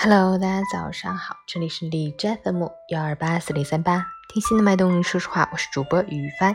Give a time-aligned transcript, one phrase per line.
[0.00, 5.02] Hello，大家早上好，这里是李斋 FM 幺二八四零三八，听心的脉动。
[5.02, 6.54] 说实话，我是主播于帆。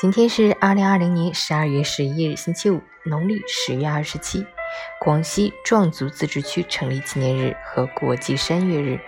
[0.00, 4.46] 今天是二零二零年十二月十一日，星期五，农历十月二十七，
[5.00, 9.00] 广西壮族自治区成立纪念日和国际山岳日。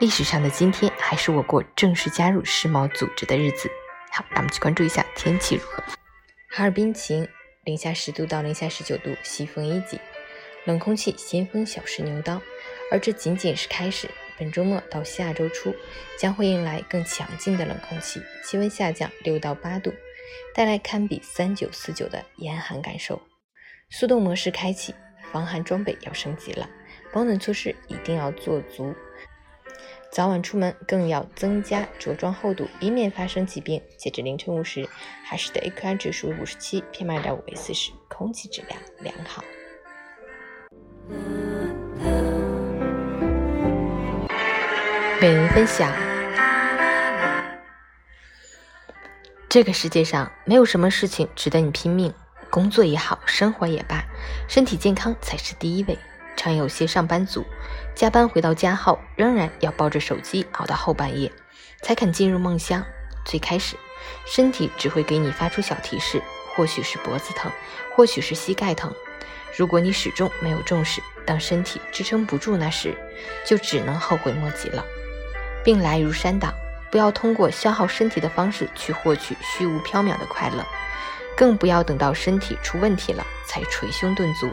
[0.00, 3.70] 历史上的今天，还是我国正式加入世贸组织的日子。
[4.12, 5.82] 好，让我们去关注一下天气如何。
[6.48, 7.28] 哈尔滨晴，
[7.64, 10.00] 零下十度到零下十九度，西风一级，
[10.64, 12.40] 冷空气先锋小试牛刀。
[12.90, 15.74] 而这仅仅是开始，本周末到下周初
[16.18, 19.92] 将会迎来更强劲的冷空气，气温下降六到八度，
[20.54, 23.20] 带来堪比三九四九的严寒感受。
[23.90, 24.94] 速冻模式开启，
[25.32, 26.68] 防寒装备要升级了，
[27.12, 28.94] 保暖措施一定要做足。
[30.12, 33.82] 早晚出门更要增加着装厚度，以免发生疾病。
[33.98, 34.88] 截至凌晨五时，
[35.24, 39.42] 海市的 AQI 指数为五十七，PM2.5 为四十，空气质量良好。
[45.24, 45.90] 每人分享。
[49.48, 52.12] 这个世界上没有什么事情值得你拼命，
[52.50, 54.04] 工作也好，生活也罢，
[54.46, 55.98] 身体健康才是第一位。
[56.36, 57.42] 常有些上班族
[57.94, 61.32] 加班回到家后，仍然要抱着手机熬到后半夜，
[61.80, 62.84] 才肯进入梦乡。
[63.24, 63.76] 最开始，
[64.26, 66.20] 身体只会给你发出小提示，
[66.54, 67.50] 或许是脖子疼，
[67.96, 68.92] 或许是膝盖疼。
[69.56, 72.94] 如果你始终没有重视，当身体支撑不住那时，
[73.46, 74.84] 就只能后悔莫及了。
[75.64, 76.52] 病来如山倒，
[76.90, 80.64] 不要通过消耗身体的方式去获取虚无缥缈的快乐，
[81.34, 84.48] 更不要等到身体出问题了才捶胸顿足，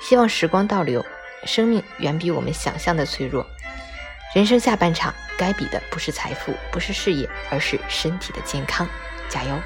[0.00, 1.04] 希望时光倒流。
[1.44, 3.46] 生命远比我们想象的脆弱，
[4.34, 8.88] 人生下半场该比的不是财富，不是事业，而是身体的健康。
[9.28, 9.58] 加油！